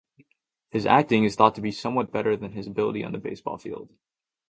His 0.71 0.87
acting 0.87 1.25
is 1.25 1.35
thought 1.35 1.53
to 1.53 1.71
somewhat 1.71 2.11
better 2.11 2.35
than 2.35 2.53
his 2.53 2.65
ability 2.65 3.03
on 3.03 3.11
the 3.11 3.19
baseball 3.19 3.59
field. 3.59 3.91